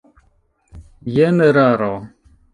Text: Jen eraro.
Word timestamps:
Jen 1.19 1.45
eraro. 1.49 1.93